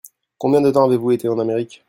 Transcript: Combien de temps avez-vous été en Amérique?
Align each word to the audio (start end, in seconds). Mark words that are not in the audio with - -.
Combien 0.39 0.61
de 0.61 0.71
temps 0.71 0.85
avez-vous 0.85 1.11
été 1.11 1.29
en 1.29 1.37
Amérique? 1.37 1.79